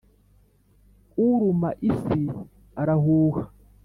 Uruma 1.27 1.69
Isi 1.91 2.21
arahuha. 2.81 3.43